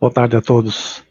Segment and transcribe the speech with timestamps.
[0.00, 1.04] Boa tarde a todos.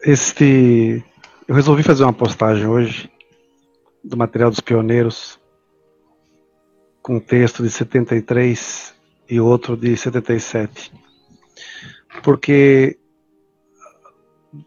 [0.00, 1.04] Este,
[1.48, 3.10] eu resolvi fazer uma postagem hoje
[4.04, 5.40] do material dos pioneiros
[7.02, 8.94] com um texto de 73
[9.28, 10.92] e outro de 77.
[12.22, 12.96] Porque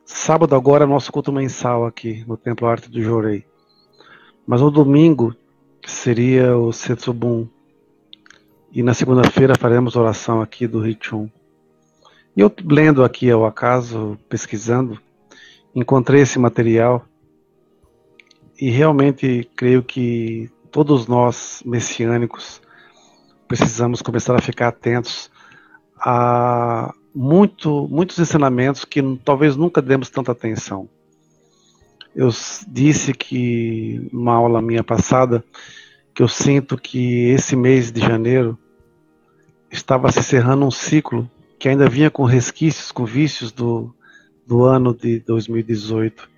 [0.04, 3.45] sábado agora é nosso culto mensal aqui no Templo Arte do Jorei.
[4.45, 5.34] Mas no domingo
[5.86, 7.48] seria o Setsubun
[8.72, 11.30] e na segunda-feira faremos oração aqui do Richun.
[12.36, 14.98] E eu lendo aqui ao acaso, pesquisando,
[15.75, 17.06] encontrei esse material
[18.60, 22.62] e realmente creio que todos nós messiânicos
[23.48, 25.29] precisamos começar a ficar atentos
[25.98, 30.88] a muito, muitos ensinamentos que talvez nunca demos tanta atenção.
[32.16, 32.30] Eu
[32.67, 35.44] disse que numa aula minha passada
[36.14, 38.58] que eu sinto que esse mês de janeiro
[39.70, 43.94] estava se encerrando um ciclo que ainda vinha com resquícios, com vícios do,
[44.45, 46.30] do ano de 2018.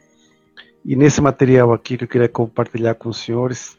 [0.85, 3.77] E nesse material aqui que eu queria compartilhar com os senhores,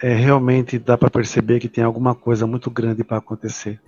[0.00, 3.80] é, realmente dá para perceber que tem alguma coisa muito grande para acontecer.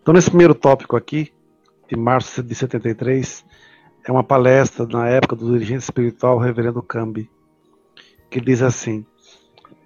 [0.00, 1.32] Então, nesse primeiro tópico aqui,
[1.88, 3.44] de março de 73,
[4.04, 7.30] é uma palestra na época do dirigente espiritual, reverendo Cambi,
[8.30, 9.04] que diz assim: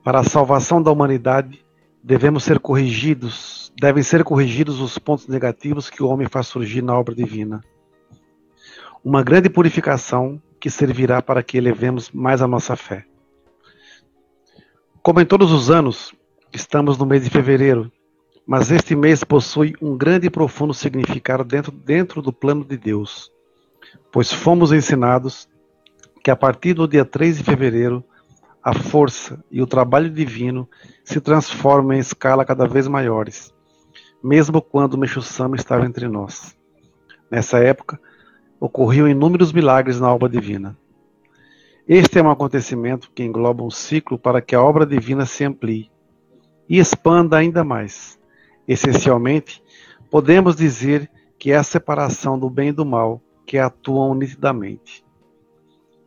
[0.03, 1.63] Para a salvação da humanidade,
[2.03, 6.99] devemos ser corrigidos, devem ser corrigidos os pontos negativos que o homem faz surgir na
[6.99, 7.61] obra divina.
[9.05, 13.05] Uma grande purificação que servirá para que elevemos mais a nossa fé.
[15.03, 16.15] Como em todos os anos,
[16.53, 17.91] estamos no mês de fevereiro,
[18.47, 23.31] mas este mês possui um grande e profundo significado dentro, dentro do plano de Deus,
[24.11, 25.49] pois fomos ensinados
[26.23, 28.05] que a partir do dia 3 de fevereiro
[28.63, 30.69] a força e o trabalho divino
[31.03, 33.55] se transformam em escala cada vez maiores,
[34.23, 36.57] mesmo quando o Meixo-sama estava entre nós.
[37.31, 37.99] Nessa época,
[38.59, 40.77] ocorriam inúmeros milagres na obra divina.
[41.89, 45.91] Este é um acontecimento que engloba um ciclo para que a obra divina se amplie
[46.69, 48.19] e expanda ainda mais.
[48.69, 49.63] Essencialmente,
[50.11, 55.05] podemos dizer que é a separação do bem e do mal que atuam nitidamente.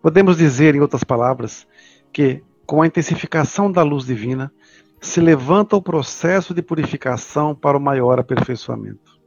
[0.02, 1.68] Podemos dizer, em outras palavras,
[2.14, 4.54] que, com a intensificação da luz divina,
[5.02, 9.20] se levanta o processo de purificação para o maior aperfeiçoamento.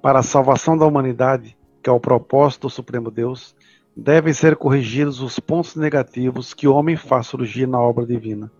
[0.00, 3.56] Para a salvação da humanidade, que é o propósito do Supremo Deus,
[3.96, 8.50] devem ser corrigidos os pontos negativos que o homem faz surgir na obra divina.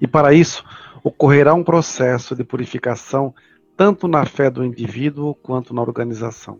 [0.00, 0.64] E para isso,
[1.04, 3.34] ocorrerá um processo de purificação
[3.76, 6.58] tanto na fé do indivíduo quanto na organização.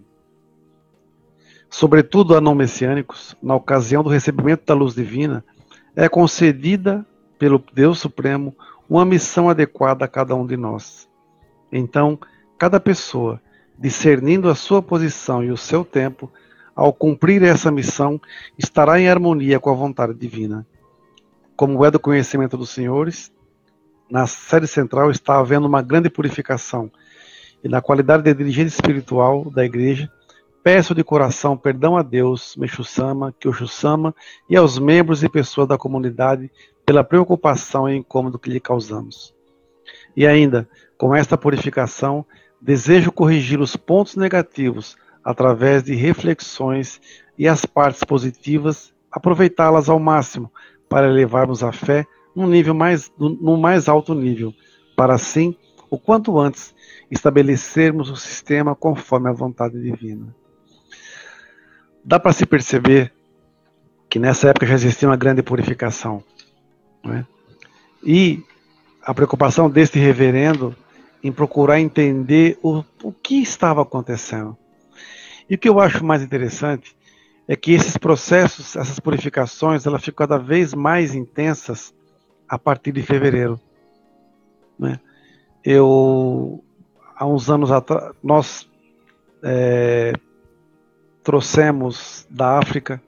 [1.68, 5.44] Sobretudo a não messiânicos, na ocasião do recebimento da luz divina,
[5.96, 7.04] é concedida
[7.38, 8.54] pelo Deus Supremo
[8.88, 11.08] uma missão adequada a cada um de nós.
[11.72, 12.18] Então,
[12.58, 13.40] cada pessoa,
[13.78, 16.30] discernindo a sua posição e o seu tempo,
[16.74, 18.20] ao cumprir essa missão,
[18.58, 20.66] estará em harmonia com a vontade divina.
[21.56, 23.32] Como é do conhecimento dos senhores,
[24.10, 26.92] na sede central está havendo uma grande purificação,
[27.64, 30.12] e na qualidade de dirigente espiritual da igreja,
[30.66, 34.12] Peço de coração perdão a Deus, Meixo-sama, Kyosho-sama
[34.50, 36.50] e aos membros e pessoas da comunidade
[36.84, 39.32] pela preocupação e incômodo que lhe causamos.
[40.16, 40.68] E ainda,
[40.98, 42.26] com esta purificação,
[42.60, 47.00] desejo corrigir os pontos negativos através de reflexões
[47.38, 50.50] e as partes positivas, aproveitá-las ao máximo
[50.88, 54.52] para elevarmos a fé num nível mais, num mais alto nível,
[54.96, 55.54] para assim,
[55.88, 56.74] o quanto antes,
[57.08, 60.34] estabelecermos o sistema conforme a vontade divina.
[62.06, 63.12] Dá para se perceber
[64.08, 66.22] que nessa época já existia uma grande purificação.
[67.04, 67.26] Né?
[68.00, 68.44] E
[69.02, 70.72] a preocupação deste reverendo
[71.20, 74.56] em procurar entender o, o que estava acontecendo.
[75.50, 76.96] E o que eu acho mais interessante
[77.48, 81.92] é que esses processos, essas purificações, elas ficam cada vez mais intensas
[82.48, 83.60] a partir de fevereiro.
[84.78, 85.00] Né?
[85.64, 86.62] Eu,
[87.16, 88.70] há uns anos atrás, nós
[89.42, 90.12] é,
[91.26, 93.02] trouxemos da África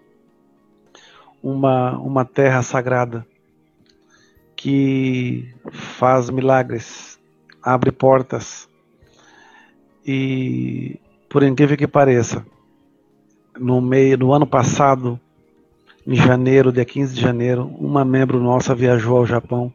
[1.40, 3.24] uma, uma terra sagrada
[4.56, 7.16] que faz milagres,
[7.62, 8.68] abre portas.
[10.04, 10.98] E
[11.28, 12.44] por incrível que pareça,
[13.56, 15.20] no meio do ano passado,
[16.04, 19.72] em janeiro, dia 15 de janeiro, uma membro nossa viajou ao Japão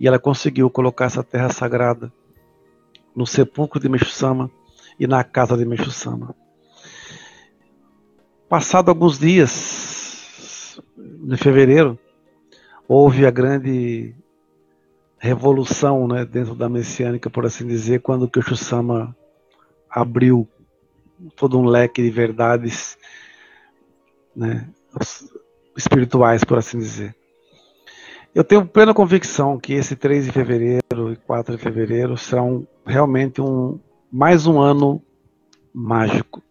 [0.00, 2.12] e ela conseguiu colocar essa terra sagrada
[3.14, 4.50] no sepulcro de Meixo-sama
[4.98, 6.34] e na casa de Meixo-sama.
[8.48, 11.98] Passado alguns dias, de fevereiro,
[12.86, 14.14] houve a grande
[15.18, 19.16] revolução né, dentro da messiânica, por assim dizer, quando o Kyosho-sama
[19.88, 20.46] abriu
[21.34, 22.98] todo um leque de verdades
[24.36, 24.68] né,
[25.74, 27.16] espirituais, por assim dizer.
[28.34, 33.40] Eu tenho plena convicção que esse 3 de fevereiro e 4 de fevereiro serão realmente
[33.40, 33.80] um,
[34.12, 35.00] mais um ano
[35.72, 36.43] mágico.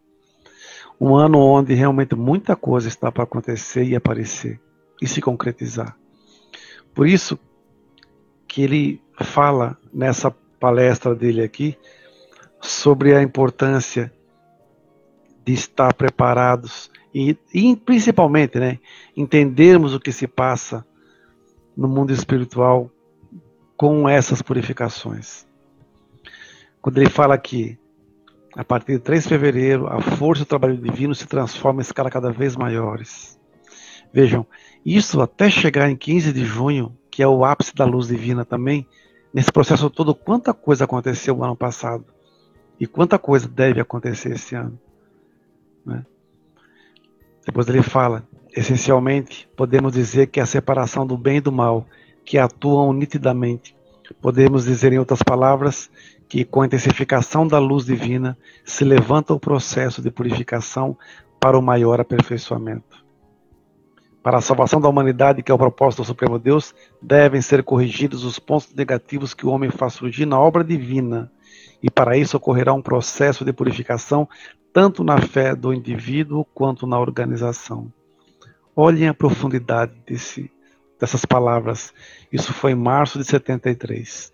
[1.03, 4.57] Um ano onde realmente muita coisa está para acontecer e aparecer
[5.01, 5.97] e se concretizar.
[6.95, 7.37] Por isso
[8.47, 11.77] que ele fala nessa palestra dele aqui
[12.61, 14.13] sobre a importância
[15.43, 18.79] de estar preparados e, e principalmente, né,
[19.13, 20.85] entendermos o que se passa
[21.75, 22.89] no mundo espiritual
[23.75, 25.45] com essas purificações.
[26.81, 27.77] Quando ele fala que
[28.55, 32.09] a partir de 3 de fevereiro, a força do trabalho divino se transforma em escala
[32.09, 33.39] cada vez maiores.
[34.13, 34.45] Vejam,
[34.85, 38.87] isso até chegar em 15 de junho, que é o ápice da luz divina também,
[39.33, 42.05] nesse processo todo, quanta coisa aconteceu no ano passado
[42.79, 44.79] e quanta coisa deve acontecer esse ano.
[45.85, 46.05] Né?
[47.45, 51.87] Depois ele fala Essencialmente, podemos dizer que a separação do bem e do mal,
[52.23, 53.75] que atuam nitidamente.
[54.21, 55.89] Podemos dizer, em outras palavras,
[56.33, 58.35] que com a intensificação da luz divina
[58.65, 60.97] se levanta o processo de purificação
[61.39, 63.05] para o maior aperfeiçoamento.
[64.23, 68.23] Para a salvação da humanidade, que é o propósito do Supremo Deus, devem ser corrigidos
[68.23, 71.31] os pontos negativos que o homem faz surgir na obra divina,
[71.83, 74.27] e para isso ocorrerá um processo de purificação
[74.73, 77.93] tanto na fé do indivíduo quanto na organização.
[78.75, 80.51] Olhem a profundidade desse,
[80.99, 81.93] dessas palavras.
[82.31, 84.33] Isso foi em março de 73.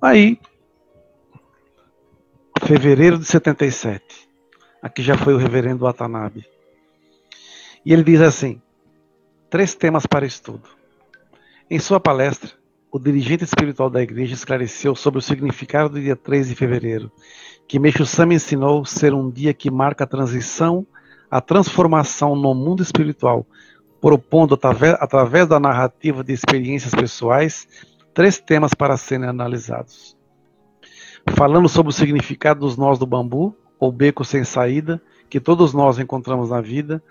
[0.00, 0.38] Aí,
[2.62, 4.28] fevereiro de 77.
[4.82, 6.46] Aqui já foi o reverendo Watanabe.
[7.84, 8.60] E ele diz assim:
[9.48, 10.68] três temas para estudo.
[11.68, 12.50] Em sua palestra,
[12.90, 17.12] o dirigente espiritual da igreja esclareceu sobre o significado do dia 3 de fevereiro,
[17.68, 20.86] que Meixo Sama ensinou ser um dia que marca a transição
[21.30, 23.46] a transformação no mundo espiritual,
[24.00, 24.58] propondo
[24.98, 27.68] através da narrativa de experiências pessoais
[28.20, 30.14] três temas para serem analisados.
[31.30, 35.00] Falando sobre o significado dos nós do bambu, ou beco sem saída,
[35.30, 37.02] que todos nós encontramos na vida,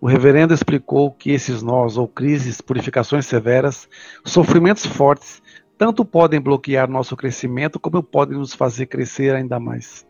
[0.00, 3.88] o reverendo explicou que esses nós, ou crises, purificações severas,
[4.24, 5.40] sofrimentos fortes,
[5.78, 10.04] tanto podem bloquear nosso crescimento, como podem nos fazer crescer ainda mais.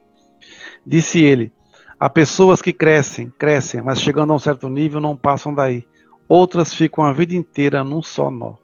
[0.87, 1.53] Disse ele:
[2.01, 5.87] Há pessoas que crescem, crescem, mas chegando a um certo nível não passam daí.
[6.27, 8.55] Outras ficam a vida inteira num só nó.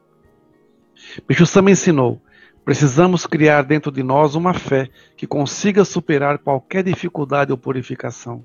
[1.27, 2.21] Bicho Sama ensinou:
[2.65, 8.45] precisamos criar dentro de nós uma fé que consiga superar qualquer dificuldade ou purificação.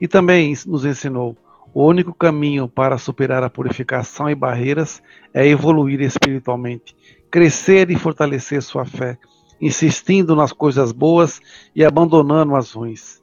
[0.00, 1.36] E também nos ensinou:
[1.74, 5.02] o único caminho para superar a purificação e barreiras
[5.34, 6.96] é evoluir espiritualmente,
[7.30, 9.18] crescer e fortalecer sua fé,
[9.60, 11.40] insistindo nas coisas boas
[11.74, 13.22] e abandonando as ruins.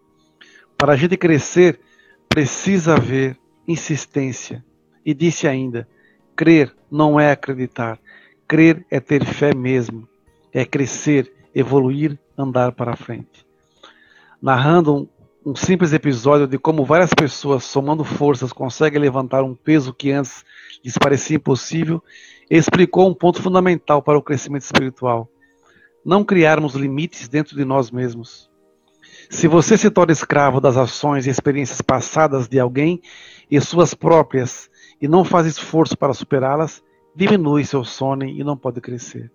[0.78, 1.80] Para a gente crescer,
[2.28, 3.38] precisa haver
[3.68, 4.64] insistência.
[5.06, 5.88] E disse ainda:
[6.36, 8.00] crer não é acreditar,
[8.54, 10.08] crer é ter fé mesmo,
[10.54, 13.44] é crescer, evoluir, andar para frente.
[14.40, 15.08] Narrando um,
[15.44, 20.46] um simples episódio de como várias pessoas, somando forças, conseguem levantar um peso que antes
[20.86, 22.00] lhes parecia impossível,
[22.48, 25.28] explicou um ponto fundamental para o crescimento espiritual:
[26.06, 28.52] não criarmos limites dentro de nós mesmos.
[29.32, 33.02] Se você se torna escravo das ações e experiências passadas de alguém
[33.50, 34.70] e suas próprias
[35.02, 36.84] e não faz esforço para superá-las,
[37.16, 39.32] diminui seu sono e não pode crescer.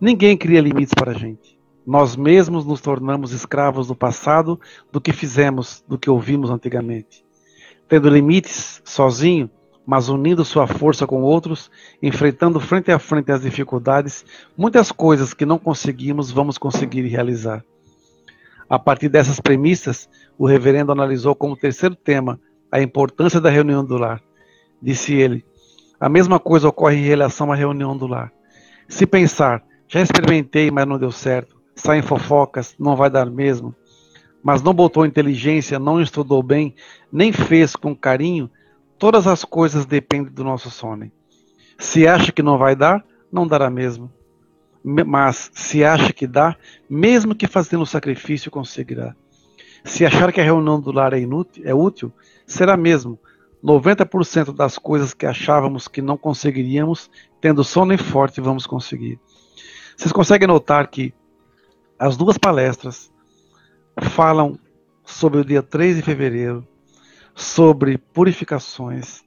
[0.00, 1.58] Ninguém cria limites para a gente.
[1.86, 4.60] Nós mesmos nos tornamos escravos do passado,
[4.92, 7.24] do que fizemos, do que ouvimos antigamente.
[7.88, 9.50] Tendo limites sozinho,
[9.84, 14.24] mas unindo sua força com outros, enfrentando frente a frente as dificuldades,
[14.56, 17.64] muitas coisas que não conseguimos vamos conseguir realizar.
[18.68, 20.08] A partir dessas premissas,
[20.38, 24.22] o reverendo analisou como terceiro tema a importância da reunião do lar.
[24.80, 25.44] Disse ele:
[26.00, 28.32] a mesma coisa ocorre em relação à reunião do lar.
[28.88, 33.74] Se pensar, já experimentei, mas não deu certo, saem fofocas, não vai dar mesmo,
[34.42, 36.74] mas não botou inteligência, não estudou bem,
[37.12, 38.50] nem fez com carinho,
[38.98, 41.12] todas as coisas dependem do nosso sono.
[41.78, 44.10] Se acha que não vai dar, não dará mesmo
[44.82, 46.56] mas se acha que dá,
[46.88, 49.14] mesmo que fazendo sacrifício, conseguirá.
[49.84, 52.12] Se achar que a reunião do lar é, inútil, é útil,
[52.46, 53.18] será mesmo.
[53.62, 59.20] 90% das coisas que achávamos que não conseguiríamos, tendo sono e forte, vamos conseguir.
[59.96, 61.12] Vocês conseguem notar que
[61.98, 63.12] as duas palestras
[64.00, 64.58] falam
[65.04, 66.66] sobre o dia 3 de fevereiro,
[67.34, 69.22] sobre purificações,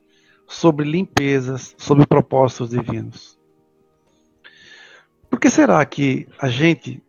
[0.48, 3.38] sobre limpezas, sobre propósitos divinos.
[5.30, 7.04] Por que será que a gente,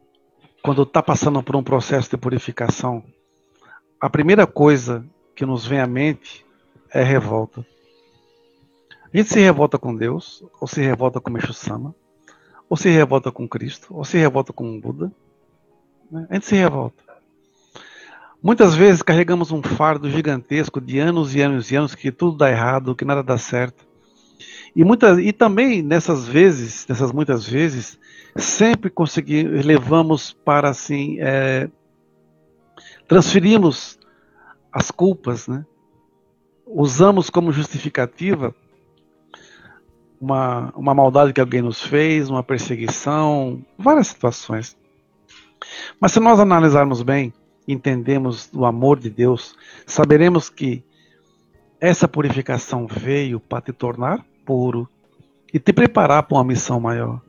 [0.62, 3.02] quando está passando por um processo de purificação,
[4.00, 6.44] a primeira coisa que nos vem à mente
[6.95, 7.67] é revolta?
[9.13, 11.95] A gente se revolta com Deus, ou se revolta com Meixo Sama,
[12.69, 15.13] ou se revolta com Cristo, ou se revolta com Buda.
[16.11, 16.27] Né?
[16.31, 17.03] A gente se revolta.
[18.43, 22.51] Muitas vezes carregamos um fardo gigantesco de anos e anos e anos que tudo dá
[22.51, 23.87] errado, que nada dá certo.
[24.75, 27.99] E, muitas, e também nessas vezes, nessas muitas vezes,
[28.37, 31.71] sempre conseguimos, levamos para assim, é,
[33.07, 33.99] transferimos
[34.73, 35.65] as culpas, né?
[36.66, 38.54] Usamos como justificativa
[40.21, 44.76] uma, uma maldade que alguém nos fez, uma perseguição, várias situações.
[46.00, 47.33] Mas se nós analisarmos bem,
[47.68, 49.54] entendemos o amor de Deus,
[49.87, 50.83] saberemos que
[51.80, 54.88] essa purificação veio para te tornar puro
[55.52, 57.21] e te preparar para uma missão maior.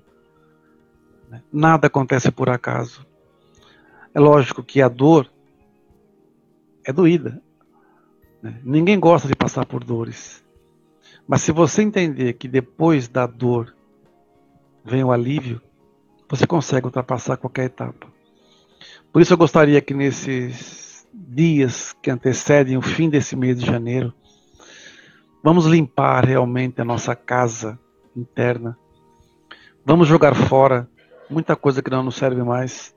[1.52, 3.06] Nada acontece por acaso.
[4.14, 5.30] É lógico que a dor
[6.86, 7.42] é doída.
[8.46, 8.60] Né?
[8.64, 10.44] Ninguém gosta de passar por dores.
[11.28, 13.76] Mas se você entender que depois da dor
[14.84, 15.60] vem o alívio,
[16.30, 18.06] você consegue ultrapassar qualquer etapa.
[19.12, 24.14] Por isso eu gostaria que nesses dias que antecedem o fim desse mês de janeiro,
[25.44, 27.80] vamos limpar realmente a nossa casa
[28.16, 28.78] interna.
[29.84, 30.88] Vamos jogar fora
[31.28, 32.94] muita coisa que não nos serve mais.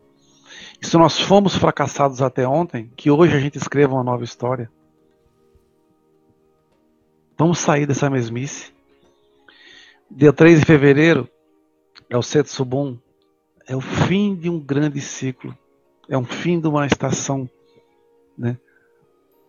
[0.83, 4.71] E se nós fomos fracassados até ontem, que hoje a gente escreva uma nova história.
[7.39, 8.73] Vamos sair dessa mesmice.
[10.11, 11.29] Dia 3 de fevereiro
[12.11, 12.99] é o Setsubun,
[13.67, 15.57] é o fim de um grande ciclo,
[16.09, 17.49] é um fim de uma estação,
[18.37, 18.59] né?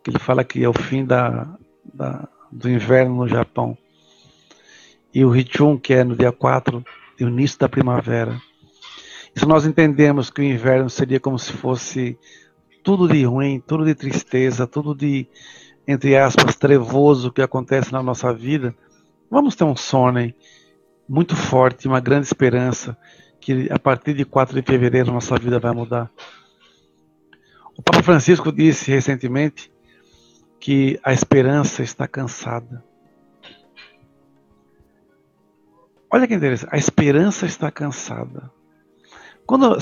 [0.05, 1.57] Ele fala que é o fim da,
[1.93, 3.77] da do inverno no Japão.
[5.13, 6.83] E o Hichun, que é no dia 4,
[7.19, 8.39] é o início da primavera.
[9.35, 12.17] Se nós entendemos que o inverno seria como se fosse
[12.83, 15.27] tudo de ruim, tudo de tristeza, tudo de
[15.91, 18.75] entre aspas, trevoso que acontece na nossa vida,
[19.27, 20.31] vamos ter um sonho
[21.07, 22.95] muito forte, uma grande esperança
[23.41, 26.11] que a partir de 4 de fevereiro nossa vida vai mudar.
[27.75, 29.71] O Papa Francisco disse recentemente
[30.59, 32.83] que a esperança está cansada.
[36.11, 38.51] Olha que interessante, a esperança está cansada.
[39.43, 39.75] Quando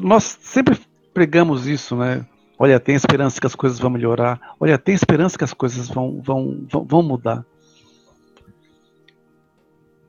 [0.00, 0.80] nós sempre
[1.12, 2.26] pregamos isso, né?
[2.58, 4.54] Olha, tem esperança que as coisas vão melhorar.
[4.60, 7.44] Olha, tem esperança que as coisas vão, vão, vão, mudar.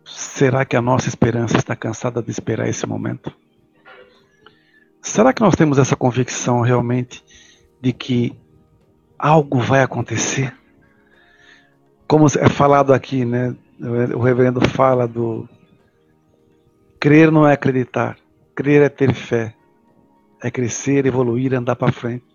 [0.06, 3.34] Será que a nossa esperança está cansada de esperar esse momento?
[5.02, 7.24] Será que nós temos essa convicção realmente
[7.82, 8.38] de que
[9.18, 10.56] algo vai acontecer?
[12.08, 13.56] Como é falado aqui, né?
[14.16, 15.50] O reverendo fala do
[17.00, 18.18] crer não é acreditar,
[18.56, 19.54] crer é ter fé,
[20.44, 22.26] é crescer, evoluir, andar para frente.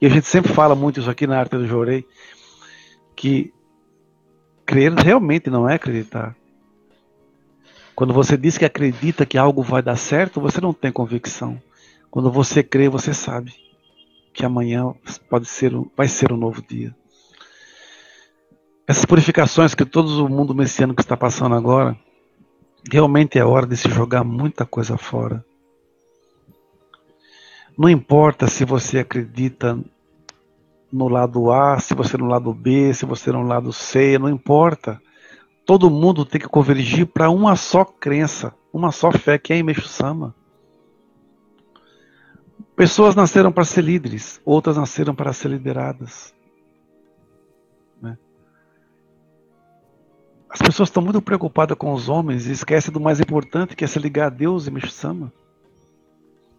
[0.00, 2.06] E a gente sempre fala muito isso aqui na arte do Jorei,
[3.16, 3.50] que
[4.66, 6.36] crer realmente não é acreditar.
[7.94, 11.60] Quando você diz que acredita que algo vai dar certo, você não tem convicção.
[12.10, 13.54] Quando você crê, você sabe
[14.34, 14.92] que amanhã
[15.30, 16.94] pode ser, vai ser um novo dia.
[18.86, 21.96] Essas purificações que todo o mundo messiânico que está passando agora,
[22.92, 25.42] realmente é hora de se jogar muita coisa fora.
[27.76, 29.78] Não importa se você acredita
[30.90, 35.00] no lado A, se você no lado B, se você no lado C, não importa.
[35.66, 39.88] Todo mundo tem que convergir para uma só crença, uma só fé, que é Imeixo
[39.88, 40.34] Sama.
[42.74, 46.34] Pessoas nasceram para ser líderes, outras nasceram para ser lideradas.
[48.00, 48.16] Né?
[50.48, 53.86] As pessoas estão muito preocupadas com os homens e esquecem do mais importante, que é
[53.86, 55.32] se ligar a Deus e Imeixo Sama.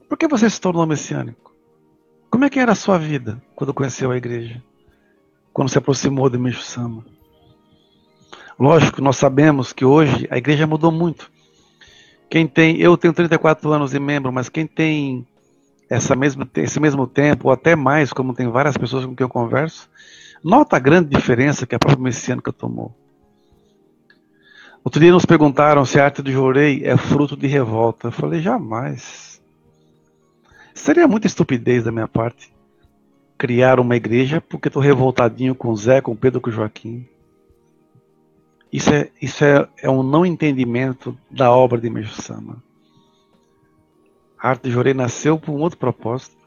[0.07, 1.53] Por que você se tornou messiânico?
[2.29, 4.63] Como é que era a sua vida quando conheceu a igreja?
[5.53, 7.05] Quando se aproximou do Meixo Sama?
[8.59, 11.31] Lógico, nós sabemos que hoje a igreja mudou muito.
[12.29, 15.25] Quem tem, eu tenho 34 anos e membro, mas quem tem
[15.89, 19.29] essa mesma, esse mesmo tempo, ou até mais, como tem várias pessoas com quem eu
[19.29, 19.89] converso,
[20.43, 22.95] nota a grande diferença que a própria messiânica tomou.
[24.83, 28.07] Outro dia nos perguntaram se a arte do Jorei é fruto de revolta.
[28.07, 29.36] Eu falei, jamais.
[30.77, 32.53] Seria muita estupidez da minha parte
[33.35, 37.07] criar uma igreja porque estou revoltadinho com Zé, com Pedro, com Joaquim.
[38.71, 42.61] Isso é, isso é, é um não entendimento da obra de Meixo Sama.
[44.39, 46.37] A arte de Jorei nasceu por um outro propósito.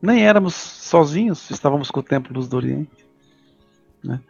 [0.00, 3.04] Nem éramos sozinhos, estávamos com o Templo Luz do Oriente.
[4.02, 4.20] Né?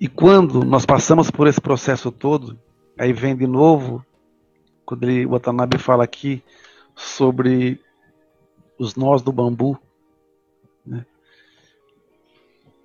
[0.00, 2.58] E quando nós passamos por esse processo todo,
[2.98, 4.04] aí vem de novo
[4.86, 6.42] quando ele, o Watanabe fala aqui
[7.00, 7.80] sobre
[8.78, 9.78] os nós do bambu,
[10.86, 11.04] né?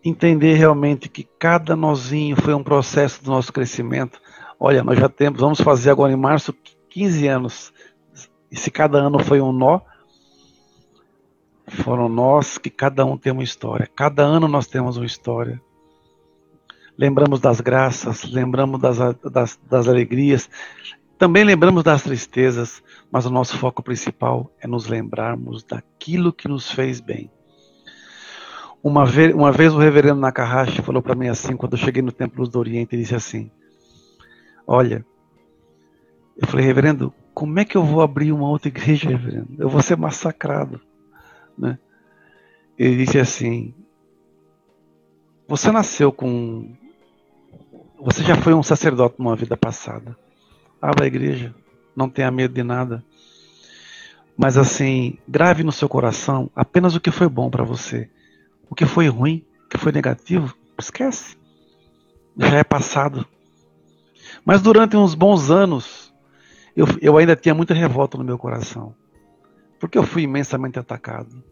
[0.04, 4.22] entender realmente que cada nozinho foi um processo do nosso crescimento.
[4.60, 6.54] Olha, nós já temos, vamos fazer agora em março
[6.90, 7.74] 15 anos.
[8.52, 9.82] E se cada ano foi um nó,
[11.68, 13.90] foram nós que cada um tem uma história.
[13.96, 15.62] Cada ano nós temos uma história.
[16.98, 18.98] Lembramos das graças, lembramos das,
[19.32, 20.50] das, das alegrias,
[21.18, 26.70] também lembramos das tristezas, mas o nosso foco principal é nos lembrarmos daquilo que nos
[26.70, 27.32] fez bem.
[28.84, 32.12] Uma vez, uma vez o reverendo Nakahashi falou para mim assim, quando eu cheguei no
[32.12, 33.50] Templo do Oriente, ele disse assim:
[34.68, 35.06] Olha,
[36.38, 39.56] eu falei, reverendo, como é que eu vou abrir uma outra igreja, reverendo?
[39.58, 40.82] Eu vou ser massacrado.
[41.58, 41.80] Né?
[42.78, 43.74] Ele disse assim:
[45.48, 46.76] Você nasceu com.
[48.00, 50.16] Você já foi um sacerdote numa vida passada.
[50.86, 51.52] Abra a igreja,
[51.96, 53.04] não tenha medo de nada.
[54.38, 58.08] Mas assim, grave no seu coração apenas o que foi bom para você.
[58.70, 61.38] O que foi ruim, o que foi negativo, esquece.
[62.38, 63.26] Já é passado.
[64.46, 66.14] Mas durante uns bons anos,
[66.76, 68.94] eu, eu ainda tinha muita revolta no meu coração.
[69.80, 71.44] Porque eu fui imensamente atacado.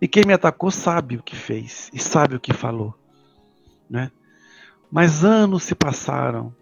[0.00, 2.94] E quem me atacou sabe o que fez e sabe o que falou.
[3.90, 4.12] Né?
[4.92, 6.54] Mas anos se passaram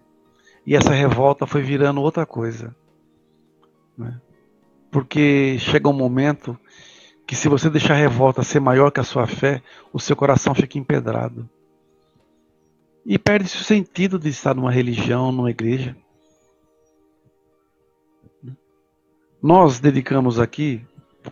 [0.66, 2.74] e essa revolta foi virando outra coisa.
[3.96, 4.20] Né?
[4.90, 6.58] Porque chega um momento
[7.26, 10.54] que se você deixar a revolta ser maior que a sua fé, o seu coração
[10.54, 11.48] fica empedrado.
[13.04, 15.96] E perde-se o sentido de estar numa religião, numa igreja.
[19.40, 20.84] Nós dedicamos aqui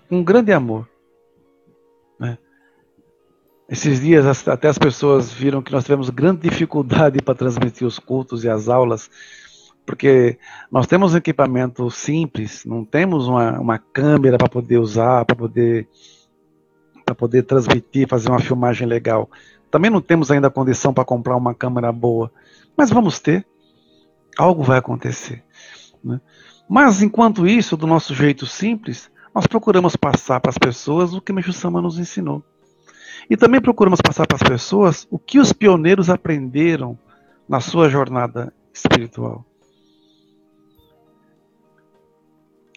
[0.08, 0.88] um grande amor.
[2.18, 2.38] Né?
[3.68, 8.44] Esses dias até as pessoas viram que nós tivemos grande dificuldade para transmitir os cultos
[8.44, 9.08] e as aulas
[9.86, 10.38] porque
[10.70, 15.88] nós temos um equipamento simples, não temos uma, uma câmera para poder usar, para poder
[17.04, 19.28] para poder transmitir, fazer uma filmagem legal.
[19.70, 22.32] Também não temos ainda condição para comprar uma câmera boa,
[22.74, 23.46] mas vamos ter.
[24.38, 25.44] Algo vai acontecer.
[26.02, 26.18] Né?
[26.66, 31.32] Mas enquanto isso, do nosso jeito simples, nós procuramos passar para as pessoas o que
[31.32, 32.42] Meixo Sama nos ensinou.
[33.28, 36.98] E também procuramos passar para as pessoas o que os pioneiros aprenderam
[37.48, 39.44] na sua jornada espiritual.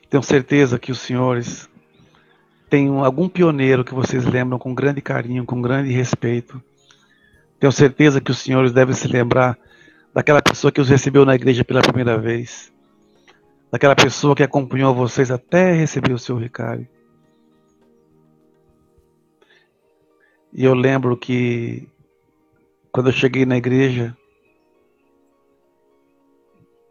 [0.09, 1.69] Tenho certeza que os senhores
[2.69, 6.61] têm algum pioneiro que vocês lembram com grande carinho, com grande respeito.
[7.59, 9.57] Tenho certeza que os senhores devem se lembrar
[10.13, 12.71] daquela pessoa que os recebeu na igreja pela primeira vez,
[13.71, 16.87] daquela pessoa que acompanhou vocês até receber o seu Ricardo.
[20.53, 21.87] E eu lembro que
[22.91, 24.17] quando eu cheguei na igreja,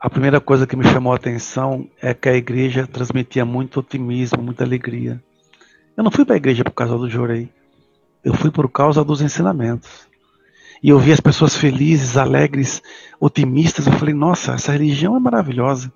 [0.01, 4.43] a primeira coisa que me chamou a atenção é que a igreja transmitia muito otimismo,
[4.43, 5.23] muita alegria.
[5.97, 7.49] Eu não fui para a igreja por causa do Jorei.
[8.23, 10.07] Eu fui por causa dos ensinamentos.
[10.83, 12.83] E eu vi as pessoas felizes, alegres,
[13.19, 13.87] otimistas.
[13.87, 15.93] Eu falei, nossa, essa religião é maravilhosa.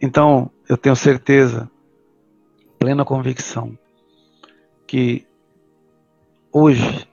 [0.00, 1.70] Então, eu tenho certeza,
[2.78, 3.76] plena convicção,
[4.86, 5.26] que
[6.52, 7.06] hoje,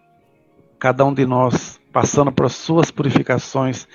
[0.80, 3.88] cada um de nós, passando por suas purificações,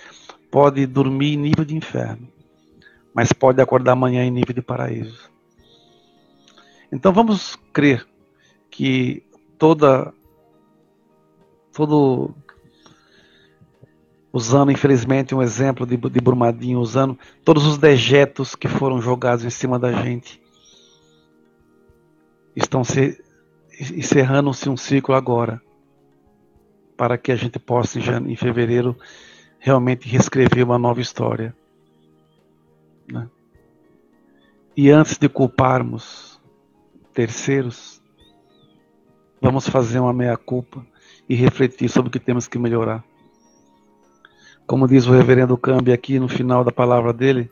[0.50, 2.28] pode dormir em nível de inferno,
[3.14, 5.30] mas pode acordar amanhã em nível de paraíso.
[6.92, 8.06] Então vamos crer
[8.70, 9.24] que
[9.58, 10.12] toda
[11.72, 12.34] todo
[14.32, 19.50] usando infelizmente um exemplo de, de Brumadinho, usando todos os dejetos que foram jogados em
[19.50, 20.40] cima da gente,
[22.56, 23.22] estão se
[23.80, 25.60] encerrando-se um ciclo agora,
[26.96, 28.96] para que a gente possa em, fevereiro
[29.58, 31.54] realmente reescrever uma nova história.
[33.10, 33.28] Né?
[34.76, 36.40] E antes de culparmos
[37.12, 38.02] terceiros,
[39.40, 40.86] vamos fazer uma meia-culpa
[41.28, 43.04] e refletir sobre o que temos que melhorar.
[44.66, 47.50] Como diz o reverendo Cambi aqui no final da palavra dele,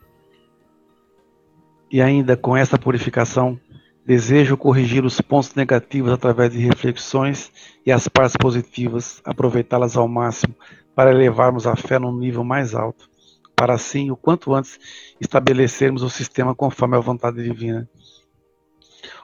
[1.91, 3.59] e ainda com essa purificação,
[4.05, 7.51] desejo corrigir os pontos negativos através de reflexões
[7.85, 10.55] e as partes positivas, aproveitá-las ao máximo
[10.95, 13.09] para elevarmos a fé num nível mais alto,
[13.55, 14.79] para assim, o quanto antes,
[15.19, 17.89] estabelecermos o sistema conforme a vontade divina.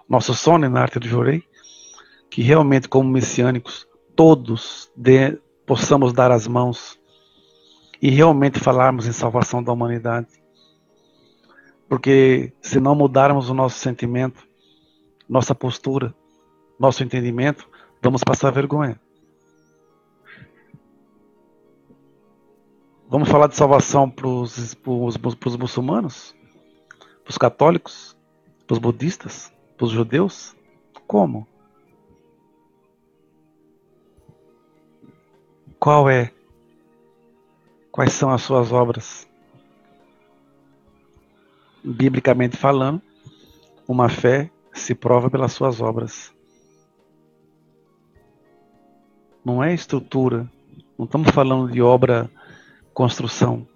[0.08, 1.44] Nosso sonho na arte do Jorei,
[2.30, 6.98] que realmente, como messiânicos, todos de, possamos dar as mãos
[8.02, 10.28] e realmente falarmos em salvação da humanidade.
[11.90, 14.47] Porque se não mudarmos o nosso sentimento,
[15.28, 16.14] nossa postura,
[16.80, 17.70] nosso entendimento,
[18.02, 19.00] vamos passar vergonha.
[23.10, 26.36] Vamos falar de salvação para os muçulmanos?
[27.24, 28.18] Para os católicos?
[28.66, 29.52] Para os budistas?
[29.78, 30.56] Para os judeus?
[31.08, 31.48] Como?
[35.80, 36.34] Qual é?
[37.92, 39.28] Quais são as suas obras?
[41.82, 43.02] Biblicamente falando,
[43.88, 46.34] uma fé se prova pelas suas obras.
[49.44, 50.50] Não é estrutura.
[50.98, 52.30] Não estamos falando de obra
[52.94, 53.68] construção,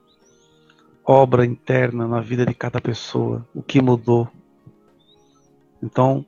[1.06, 4.28] obra interna na vida de cada pessoa, o que mudou.
[5.84, 6.26] Então,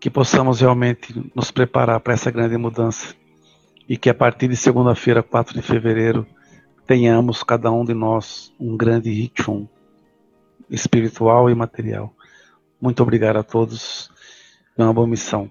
[0.00, 3.14] que possamos realmente nos preparar para essa grande mudança
[3.88, 6.26] e que a partir de segunda-feira, 4 de fevereiro,
[6.86, 9.68] tenhamos cada um de nós um grande ritmo
[10.68, 12.12] espiritual e material.
[12.80, 14.10] Muito obrigado a todos.
[14.76, 15.50] É uma boa missão.